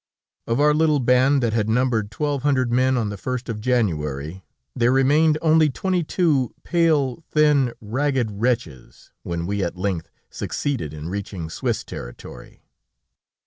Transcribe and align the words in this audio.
Of 0.47 0.59
our 0.59 0.73
little 0.73 0.97
band 0.99 1.43
that 1.43 1.53
had 1.53 1.69
numbered 1.69 2.09
twelve 2.09 2.41
hundred 2.41 2.71
men 2.71 2.97
on 2.97 3.09
the 3.09 3.17
first 3.19 3.49
of 3.49 3.61
January, 3.61 4.43
there 4.75 4.91
remained 4.91 5.37
only 5.43 5.69
twenty 5.69 6.03
two 6.03 6.55
pale, 6.63 7.23
thin, 7.29 7.71
ragged 7.79 8.31
wretches, 8.31 9.11
when 9.21 9.45
we 9.45 9.63
at 9.63 9.77
length 9.77 10.09
succeeded 10.27 10.91
in 10.91 11.07
reaching 11.09 11.51
Swiss 11.51 11.83
territory. 11.83 12.63